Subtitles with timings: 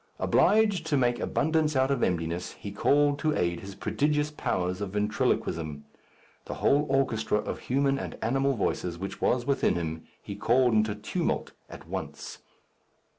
[0.17, 4.93] Obliged to make abundance out of emptiness, he called to aid his prodigious powers of
[4.93, 5.85] ventriloquism.
[6.45, 10.95] The whole orchestra of human and animal voices which was within him he called into
[10.95, 12.39] tumult at once.